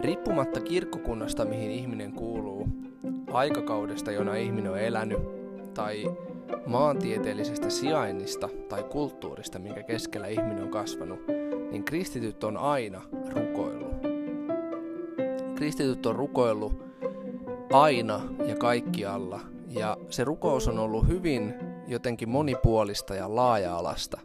[0.00, 2.68] Riippumatta kirkkokunnasta, mihin ihminen kuuluu,
[3.32, 5.18] aikakaudesta, jona ihminen on elänyt,
[5.74, 6.16] tai
[6.66, 11.20] maantieteellisestä sijainnista tai kulttuurista, minkä keskellä ihminen on kasvanut,
[11.70, 13.94] niin kristityt on aina rukoillut.
[15.54, 16.72] Kristityt on rukoillut
[17.72, 21.54] aina ja kaikkialla, ja se rukous on ollut hyvin
[21.88, 24.20] jotenkin monipuolista ja laaja-alasta.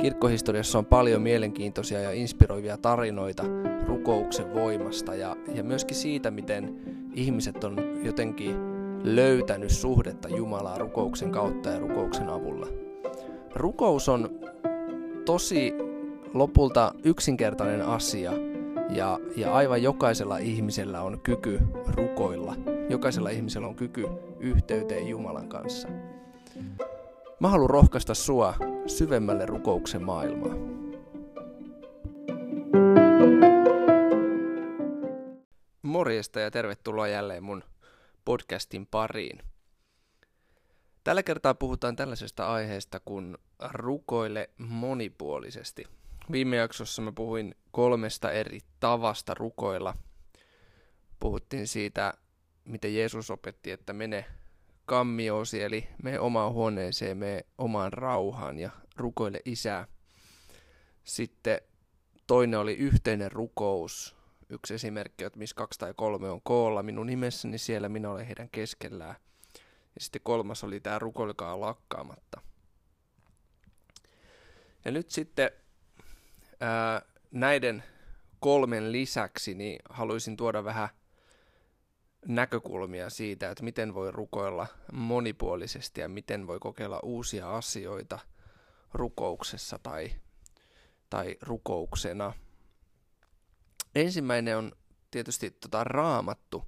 [0.00, 3.42] Kirkkohistoriassa on paljon mielenkiintoisia ja inspiroivia tarinoita
[3.86, 6.76] rukouksen voimasta ja, ja myöskin siitä, miten
[7.14, 8.56] ihmiset on jotenkin
[9.04, 12.66] löytänyt suhdetta Jumalaa rukouksen kautta ja rukouksen avulla.
[13.54, 14.40] Rukous on
[15.24, 15.74] tosi
[16.34, 18.32] lopulta yksinkertainen asia
[18.90, 22.54] ja, ja aivan jokaisella ihmisellä on kyky rukoilla.
[22.88, 24.06] Jokaisella ihmisellä on kyky
[24.40, 25.88] yhteyteen Jumalan kanssa.
[27.40, 28.54] Mä haluan rohkaista sua
[28.86, 30.72] syvemmälle rukouksen maailmaan.
[35.82, 37.64] Morjesta ja tervetuloa jälleen mun
[38.24, 39.42] podcastin pariin.
[41.04, 43.38] Tällä kertaa puhutaan tällaisesta aiheesta kuin
[43.72, 45.84] rukoile monipuolisesti.
[46.32, 49.96] Viime jaksossa mä puhuin kolmesta eri tavasta rukoilla.
[51.20, 52.14] Puhuttiin siitä,
[52.64, 54.24] miten Jeesus opetti, että mene
[54.92, 59.86] kammiosi, eli me omaan huoneeseen, me omaan rauhaan ja rukoile isää.
[61.04, 61.60] Sitten
[62.26, 64.16] toinen oli yhteinen rukous.
[64.48, 68.48] Yksi esimerkki, että missä kaksi tai kolme on koolla minun nimessäni, siellä minä olen heidän
[68.50, 69.16] keskellään.
[69.94, 72.40] Ja sitten kolmas oli tämä rukoilkaa lakkaamatta.
[74.84, 75.50] Ja nyt sitten
[76.60, 77.84] ää, näiden
[78.40, 80.88] kolmen lisäksi niin haluaisin tuoda vähän
[82.26, 88.18] näkökulmia siitä, että miten voi rukoilla monipuolisesti ja miten voi kokeilla uusia asioita
[88.92, 90.12] rukouksessa tai,
[91.10, 92.32] tai rukouksena.
[93.94, 94.72] Ensimmäinen on
[95.10, 96.64] tietysti tota raamattu,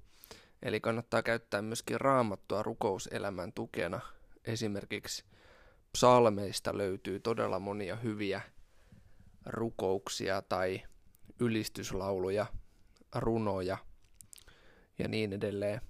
[0.63, 3.99] eli kannattaa käyttää myöskin raamattua rukouselämän tukena.
[4.45, 5.25] Esimerkiksi
[5.91, 8.41] psalmeista löytyy todella monia hyviä
[9.45, 10.81] rukouksia tai
[11.39, 12.45] ylistyslauluja,
[13.15, 13.77] runoja–
[14.99, 15.81] ja niin edelleen.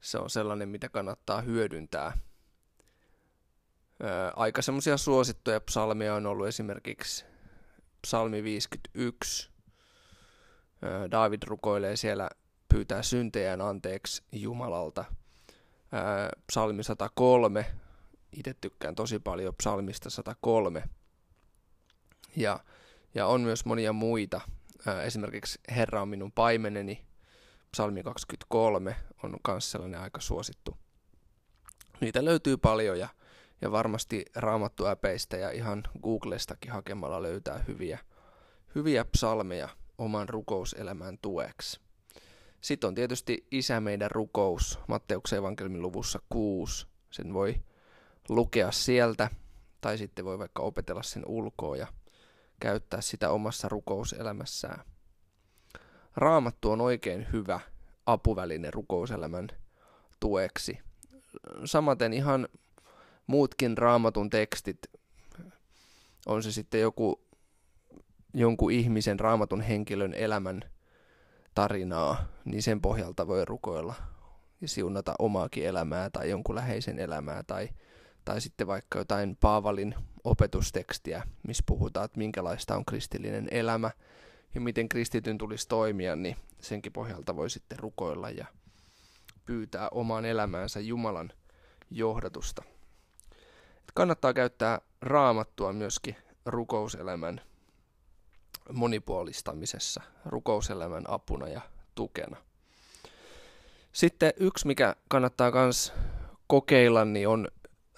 [0.00, 2.18] Se on sellainen, mitä kannattaa hyödyntää.
[4.02, 7.24] Ää, aika semmoisia suosittuja psalmia on ollut esimerkiksi
[8.02, 9.50] psalmi 51.
[10.82, 12.30] Ää, David rukoilee siellä
[12.68, 15.04] pyytää syntejään anteeksi Jumalalta.
[16.46, 17.66] Psalmi 103.
[18.36, 20.82] Itse tykkään tosi paljon psalmista 103.
[22.36, 22.60] Ja,
[23.14, 24.40] ja on myös monia muita
[25.04, 27.06] esimerkiksi Herra on minun paimeneni,
[27.72, 30.76] psalmi 23 on myös sellainen aika suosittu.
[32.00, 33.08] Niitä löytyy paljon ja,
[33.60, 37.98] ja varmasti raamattuäpeistä ja ihan Googlestakin hakemalla löytää hyviä,
[38.74, 41.80] hyviä psalmeja oman rukouselämän tueksi.
[42.60, 46.86] Sitten on tietysti Isä meidän rukous Matteuksen evankeliumin luvussa 6.
[47.10, 47.54] Sen voi
[48.28, 49.30] lukea sieltä
[49.80, 51.86] tai sitten voi vaikka opetella sen ulkoa ja
[52.62, 54.84] käyttää sitä omassa rukouselämässään.
[56.16, 57.60] Raamattu on oikein hyvä
[58.06, 59.48] apuväline rukouselämän
[60.20, 60.78] tueksi.
[61.64, 62.48] Samaten ihan
[63.26, 64.78] muutkin raamatun tekstit,
[66.26, 67.20] on se sitten joku
[68.34, 70.62] jonkun ihmisen raamatun henkilön elämän
[71.54, 73.94] tarinaa, niin sen pohjalta voi rukoilla
[74.60, 77.68] ja siunata omaakin elämää tai jonkun läheisen elämää tai,
[78.24, 83.90] tai sitten vaikka jotain Paavalin opetustekstiä, missä puhutaan, että minkälaista on kristillinen elämä
[84.54, 88.46] ja miten kristityn tulisi toimia, niin senkin pohjalta voi sitten rukoilla ja
[89.46, 91.32] pyytää omaan elämäänsä Jumalan
[91.90, 92.62] johdatusta.
[93.94, 96.16] Kannattaa käyttää raamattua myöskin
[96.46, 97.40] rukouselämän
[98.72, 101.60] monipuolistamisessa, rukouselämän apuna ja
[101.94, 102.36] tukena.
[103.92, 105.92] Sitten yksi, mikä kannattaa myös
[106.46, 107.48] kokeilla, niin on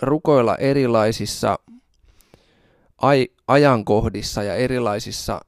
[0.03, 1.59] rukoilla erilaisissa
[3.07, 5.41] ai, ajankohdissa ja erilaisissa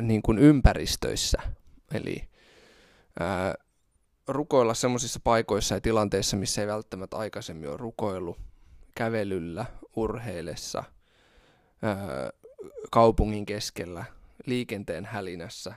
[0.00, 1.38] niin kuin ympäristöissä.
[1.94, 2.28] Eli
[3.20, 3.54] ää,
[4.28, 8.38] rukoilla semmoisissa paikoissa ja tilanteissa, missä ei välttämättä aikaisemmin ole rukoillut,
[8.94, 9.66] kävelyllä,
[9.96, 10.84] urheilessa,
[11.82, 12.30] ää,
[12.90, 14.04] kaupungin keskellä,
[14.46, 15.74] liikenteen hälinässä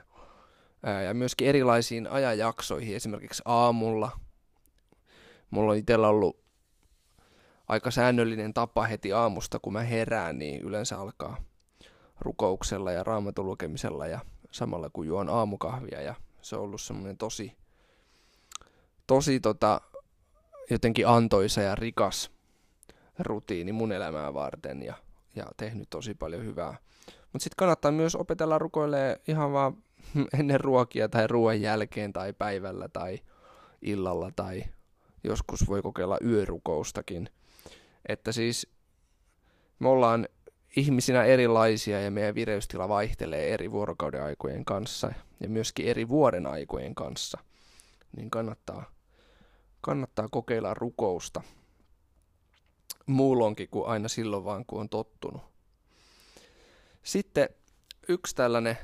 [0.82, 4.10] ää, ja myöskin erilaisiin ajanjaksoihin, esimerkiksi aamulla.
[5.50, 6.45] Mulla on itsellä ollut
[7.68, 11.36] aika säännöllinen tapa heti aamusta, kun mä herään, niin yleensä alkaa
[12.20, 14.20] rukouksella ja raamatun lukemisella ja
[14.50, 17.52] samalla kun juon aamukahvia ja se on ollut semmoinen tosi,
[19.06, 19.80] tosi tota,
[20.70, 22.30] jotenkin antoisa ja rikas
[23.18, 24.94] rutiini mun elämää varten ja,
[25.34, 26.76] ja tehnyt tosi paljon hyvää.
[27.32, 29.76] Mutta sitten kannattaa myös opetella rukoilee ihan vaan
[30.38, 33.18] ennen ruokia tai ruoan jälkeen tai päivällä tai
[33.82, 34.64] illalla tai
[35.24, 37.30] joskus voi kokeilla yörukoustakin.
[38.08, 38.68] Että siis
[39.78, 40.28] me ollaan
[40.76, 46.94] ihmisinä erilaisia ja meidän vireystila vaihtelee eri vuorokauden aikojen kanssa ja myöskin eri vuoden aikojen
[46.94, 47.38] kanssa.
[48.16, 48.90] Niin kannattaa,
[49.80, 51.42] kannattaa kokeilla rukousta
[53.06, 55.42] muulloinkin kuin aina silloin vaan, kun on tottunut.
[57.02, 57.48] Sitten
[58.08, 58.78] yksi tällainen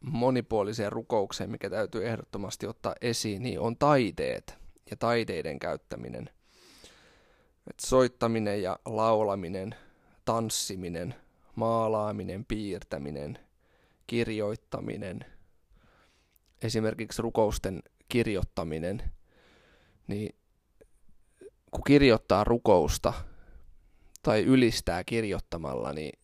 [0.00, 4.58] monipuoliseen rukoukseen, mikä täytyy ehdottomasti ottaa esiin, niin on taiteet
[4.90, 6.30] ja taiteiden käyttäminen.
[7.70, 9.74] Et soittaminen ja laulaminen,
[10.24, 11.14] tanssiminen,
[11.56, 13.38] maalaaminen, piirtäminen,
[14.06, 15.24] kirjoittaminen,
[16.62, 19.02] esimerkiksi rukousten kirjoittaminen,
[20.06, 20.34] niin
[21.70, 23.12] kun kirjoittaa rukousta
[24.22, 26.18] tai ylistää kirjoittamalla, niin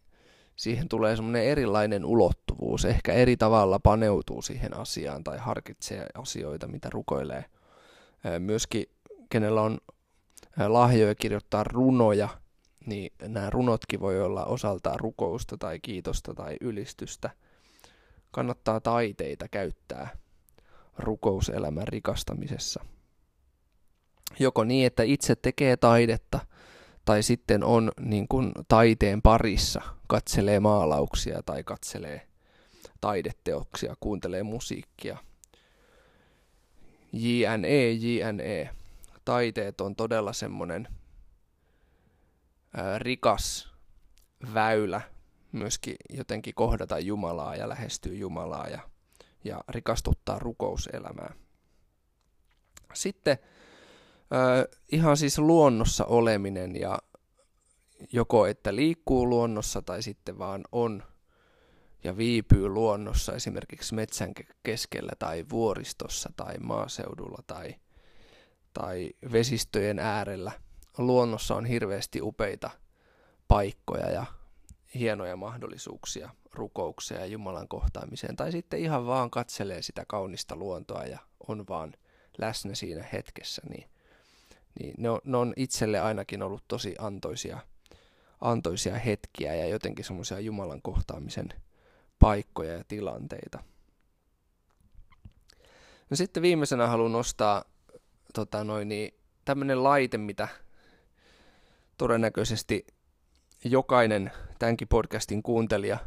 [0.57, 6.91] siihen tulee semmoinen erilainen ulottuvuus, ehkä eri tavalla paneutuu siihen asiaan tai harkitsee asioita, mitä
[6.91, 7.45] rukoilee.
[8.39, 8.85] Myöskin
[9.29, 9.79] kenellä on
[10.67, 12.29] lahjoja kirjoittaa runoja,
[12.87, 17.31] niin nämä runotkin voi olla osaltaan rukousta tai kiitosta tai ylistystä.
[18.31, 20.17] Kannattaa taiteita käyttää
[20.99, 22.85] rukouselämän rikastamisessa.
[24.39, 26.41] Joko niin, että itse tekee taidetta–
[27.05, 32.27] tai sitten on niin kuin taiteen parissa, katselee maalauksia tai katselee
[33.01, 35.19] taideteoksia, kuuntelee musiikkia.
[37.13, 38.71] JNE, JNE.
[39.25, 40.89] Taiteet on todella semmoinen
[42.99, 43.73] rikas
[44.55, 45.01] väylä
[45.53, 48.81] myöskin jotenkin kohdata Jumalaa ja lähestyä Jumalaa ja,
[49.45, 51.35] ja rikastuttaa rukouselämää.
[52.95, 53.39] Sitten
[54.93, 56.99] ihan siis luonnossa oleminen ja
[58.13, 61.03] joko että liikkuu luonnossa tai sitten vaan on
[62.05, 64.33] ja viipyy luonnossa esimerkiksi metsän
[64.63, 67.75] keskellä tai vuoristossa tai maaseudulla tai,
[68.73, 70.53] tai vesistöjen äärellä.
[70.99, 72.71] Luonnossa on hirveästi upeita
[73.49, 74.25] paikkoja ja
[74.95, 78.37] hienoja mahdollisuuksia rukouksia ja Jumalan kohtaamiseen.
[78.37, 81.93] Tai sitten ihan vaan katselee sitä kaunista luontoa ja on vaan
[82.39, 83.93] läsnä siinä hetkessä, niin
[84.81, 87.59] niin ne on, ne on itselle ainakin ollut tosi antoisia,
[88.41, 91.49] antoisia hetkiä ja jotenkin semmoisia Jumalan kohtaamisen
[92.19, 93.63] paikkoja ja tilanteita.
[96.11, 97.65] No sitten viimeisenä haluan nostaa
[98.33, 99.15] tota noin, niin,
[99.45, 100.49] tämmöinen laite, mitä
[101.99, 102.87] todennäköisesti
[103.65, 105.99] jokainen tämänkin podcastin kuuntelija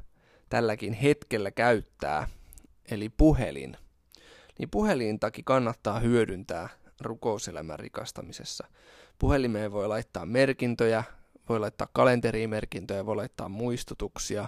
[0.50, 2.28] tälläkin hetkellä käyttää,
[2.92, 3.78] eli puhelin.
[4.60, 6.70] Niin puhelintakin kannattaa hyödyntää
[7.02, 8.68] rukouselämän rikastamisessa.
[9.20, 11.04] Puhelimeen voi laittaa merkintöjä,
[11.50, 14.48] voi laittaa kalenteriin merkintöjä, voi laittaa muistutuksia,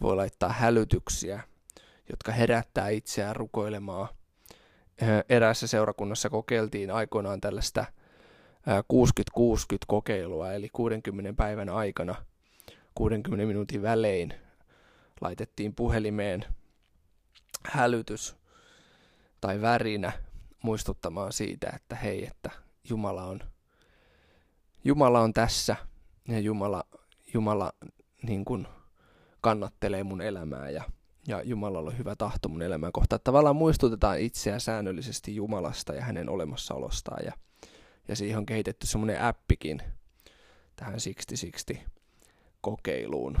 [0.00, 1.42] voi laittaa hälytyksiä,
[2.10, 4.08] jotka herättää itseään rukoilemaan.
[5.28, 7.84] Eräässä seurakunnassa kokeiltiin aikoinaan tällaista
[8.68, 9.42] 60-60
[9.86, 12.14] kokeilua, eli 60 päivän aikana
[12.94, 14.34] 60 minuutin välein
[15.20, 16.44] laitettiin puhelimeen
[17.66, 18.36] hälytys
[19.40, 20.12] tai värinä
[20.62, 22.50] muistuttamaan siitä, että hei, että
[22.88, 23.40] Jumala on,
[24.84, 25.76] Jumala on tässä
[26.28, 26.84] ja Jumala,
[27.34, 27.72] Jumala
[28.22, 28.66] niin kuin
[29.40, 30.84] kannattelee mun elämää ja,
[31.28, 33.20] ja Jumalalla on hyvä tahto mun elämää kohtaan.
[33.24, 37.32] Tavallaan muistutetaan itseä säännöllisesti Jumalasta ja hänen olemassaolostaan ja,
[38.08, 39.82] ja siihen on kehitetty semmoinen appikin
[40.76, 41.90] tähän 6060
[42.60, 43.38] kokeiluun.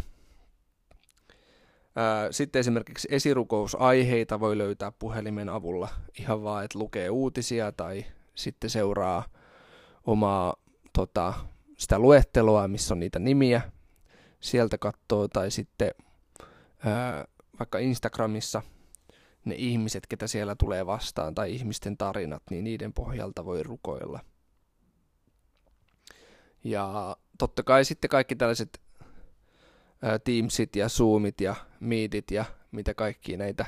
[2.30, 8.04] Sitten esimerkiksi esirukousaiheita voi löytää puhelimen avulla ihan vaan, että lukee uutisia tai
[8.34, 9.24] sitten seuraa
[10.06, 10.56] omaa
[10.92, 11.34] tota,
[11.78, 13.60] sitä luetteloa, missä on niitä nimiä.
[14.40, 15.90] Sieltä katsoo tai sitten
[16.84, 17.24] ää,
[17.58, 18.62] vaikka Instagramissa
[19.44, 24.20] ne ihmiset, ketä siellä tulee vastaan tai ihmisten tarinat, niin niiden pohjalta voi rukoilla.
[26.64, 28.80] Ja totta kai sitten kaikki tällaiset
[30.24, 33.66] Teamsit ja Zoomit ja Meetit ja mitä kaikki näitä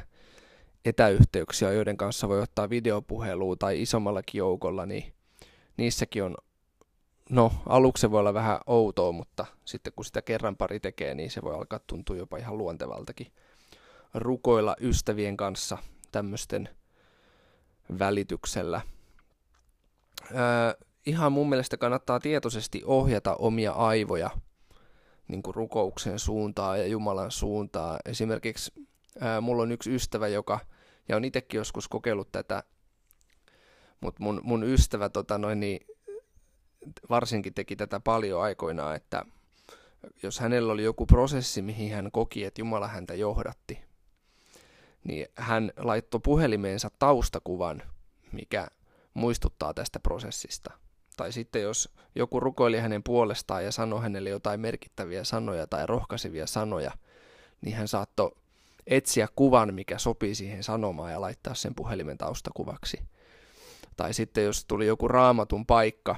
[0.85, 5.13] etäyhteyksiä, joiden kanssa voi ottaa videopuhelua tai isommallakin joukolla, niin
[5.77, 6.35] niissäkin on,
[7.31, 11.31] no aluksi se voi olla vähän outoa, mutta sitten kun sitä kerran pari tekee, niin
[11.31, 13.33] se voi alkaa tuntua jopa ihan luontevaltakin
[14.15, 15.79] rukoilla ystävien kanssa
[16.13, 16.69] tämmöisten
[17.99, 18.81] välityksellä.
[20.31, 20.39] Öö,
[21.07, 24.31] ihan mun mielestä kannattaa tietoisesti ohjata omia aivoja–
[25.31, 27.99] niin kuin rukouksen suuntaa ja Jumalan suuntaa.
[28.05, 28.73] Esimerkiksi
[29.21, 30.61] ää, mulla on yksi ystävä, joka,
[31.09, 32.63] ja on itsekin joskus kokeillut tätä,
[34.01, 35.87] mutta mun, mun ystävä tota noin, niin,
[37.11, 39.25] varsinkin teki tätä paljon aikoinaan, että
[40.23, 43.79] jos hänellä oli joku prosessi, mihin hän koki, että Jumala häntä johdatti,
[45.05, 47.83] niin hän laittoi puhelimeensa taustakuvan,
[48.33, 48.69] mikä
[49.15, 50.71] muistuttaa tästä prosessista.
[51.17, 56.47] Tai sitten jos joku rukoili hänen puolestaan ja sanoi hänelle jotain merkittäviä sanoja tai rohkaisevia
[56.47, 56.93] sanoja,
[57.61, 58.33] niin hän saattoi
[58.87, 62.99] etsiä kuvan, mikä sopii siihen sanomaan ja laittaa sen puhelimen taustakuvaksi.
[63.97, 66.17] Tai sitten jos tuli joku raamatun paikka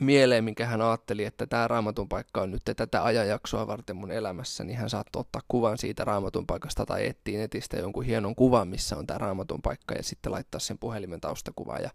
[0.00, 4.64] mieleen, minkä hän ajatteli, että tämä raamatun paikka on nyt tätä ajanjaksoa varten mun elämässä,
[4.64, 8.96] niin hän saattoi ottaa kuvan siitä raamatun paikasta tai etsiä netistä jonkun hienon kuvan, missä
[8.96, 11.82] on tämä raamatun paikka ja sitten laittaa sen puhelimen taustakuvaan.
[11.82, 11.90] Ja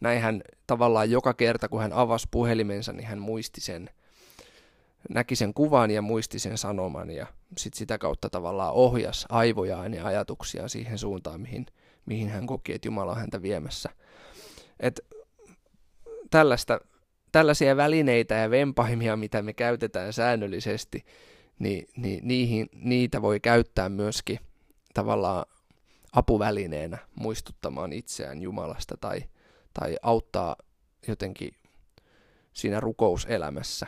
[0.00, 3.90] näin hän tavallaan joka kerta, kun hän avasi puhelimensa, niin hän muisti sen,
[5.10, 7.26] näki sen kuvan ja muisti sen sanoman ja
[7.58, 11.66] sitten sitä kautta tavallaan ohjas aivojaan ja ajatuksiaan siihen suuntaan, mihin,
[12.06, 13.90] mihin hän koki, että Jumala on häntä viemässä.
[14.80, 15.00] Et
[16.30, 16.80] tällaista,
[17.32, 21.04] tällaisia välineitä ja vempaimia, mitä me käytetään säännöllisesti,
[21.58, 24.38] niin, niin niihin, niitä voi käyttää myöskin
[24.94, 25.44] tavallaan
[26.12, 29.24] apuvälineenä muistuttamaan itseään Jumalasta tai,
[29.74, 30.56] tai auttaa
[31.08, 31.54] jotenkin
[32.52, 33.86] siinä rukouselämässä.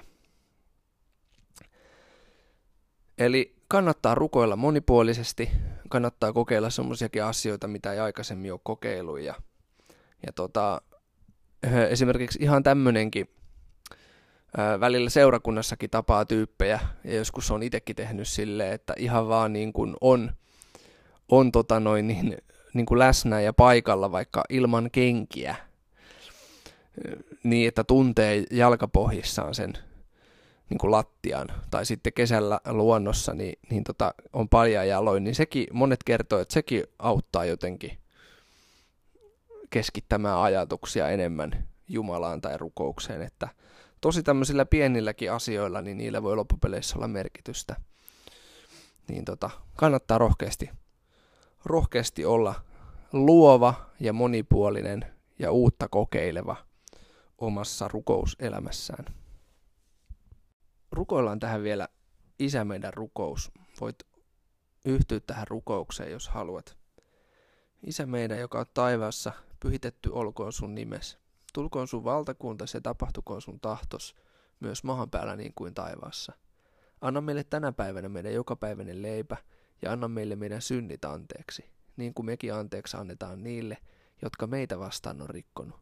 [3.19, 5.51] Eli kannattaa rukoilla monipuolisesti,
[5.89, 9.21] kannattaa kokeilla semmoisiakin asioita, mitä ei aikaisemmin ole kokeillut.
[9.21, 9.35] Ja,
[10.27, 10.83] ja tota,
[11.91, 13.29] esimerkiksi ihan tämmöinenkin
[14.81, 19.95] välillä seurakunnassakin tapaa tyyppejä, ja joskus on itsekin tehnyt silleen, että ihan vaan niin kuin
[20.01, 20.33] on,
[21.29, 22.39] on tota noin niin,
[22.75, 25.57] niin kuin läsnä ja paikalla vaikka ilman kenkiä,
[27.43, 29.73] niin että tuntee jalkapohjissaan sen
[30.71, 35.67] niin kuin lattian, tai sitten kesällä luonnossa niin, niin tota, on paljon jaloin, niin sekin,
[35.73, 38.02] monet kertoo, että sekin auttaa jotenkin
[39.73, 43.49] keskittämään ajatuksia enemmän Jumalaan tai rukoukseen, että
[44.01, 47.77] tosi tämmöisillä pienilläkin asioilla, niin niillä voi loppupeleissä olla merkitystä.
[49.09, 50.71] Niin tota, kannattaa rohkeasti,
[51.65, 52.55] rohkeasti olla
[53.13, 55.05] luova ja monipuolinen
[55.39, 56.57] ja uutta kokeileva
[57.39, 59.05] omassa rukouselämässään
[60.93, 61.89] rukoillaan tähän vielä
[62.39, 63.53] Isä meidän rukous.
[63.81, 63.97] Voit
[64.85, 66.77] yhtyä tähän rukoukseen, jos haluat.
[67.87, 71.19] Isä meidän, joka on taivaassa, pyhitetty olkoon sun nimes.
[71.53, 74.15] Tulkoon sun valtakunta, se tapahtukoon sun tahtos,
[74.61, 76.33] myös mahan päällä niin kuin taivaassa.
[77.01, 79.37] Anna meille tänä päivänä meidän jokapäiväinen leipä,
[79.83, 83.79] ja anna meille meidän synnit anteeksi, niin kuin mekin anteeksi annetaan niille,
[84.23, 85.81] jotka meitä vastaan on rikkonut.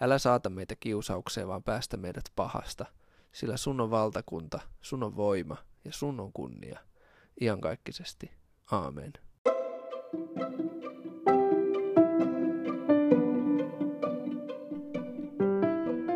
[0.00, 2.86] Älä saata meitä kiusaukseen, vaan päästä meidät pahasta–
[3.34, 6.78] sillä sun on valtakunta, sun on voima ja sun on kunnia,
[7.40, 8.30] iankaikkisesti.
[8.70, 9.12] Aamen.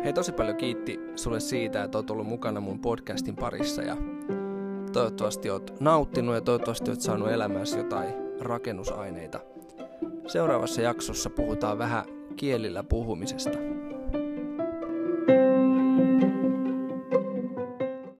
[0.09, 3.97] Hei tosi paljon kiitti sulle siitä, että oot ollut mukana mun podcastin parissa ja
[4.93, 9.39] toivottavasti oot nauttinut ja toivottavasti oot saanut elämässä jotain rakennusaineita.
[10.27, 13.57] Seuraavassa jaksossa puhutaan vähän kielillä puhumisesta.